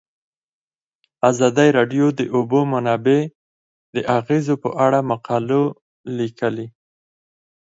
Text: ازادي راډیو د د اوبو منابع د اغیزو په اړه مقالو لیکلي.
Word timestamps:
ازادي 1.29 1.67
راډیو 1.77 2.05
د 2.13 2.15
د 2.19 2.21
اوبو 2.35 2.59
منابع 2.73 3.19
د 3.95 3.97
اغیزو 4.19 4.55
په 4.63 4.69
اړه 4.85 4.99
مقالو 5.11 5.63
لیکلي. 6.17 6.67